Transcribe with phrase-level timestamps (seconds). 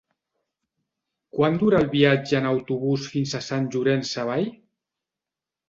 [1.39, 4.51] Quant dura el viatge en autobús fins a Sant Llorenç Savall?